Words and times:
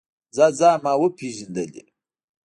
ځه 0.35 0.45
ځه 0.57 0.69
ما 0.83 0.93
وپېژندلې. 1.01 1.83